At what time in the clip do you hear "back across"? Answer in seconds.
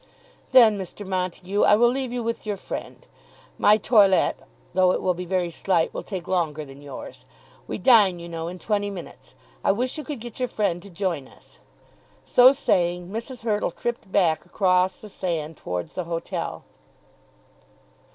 14.11-14.97